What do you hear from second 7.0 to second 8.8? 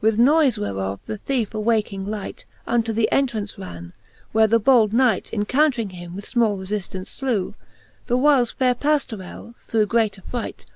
flew: The whiles faire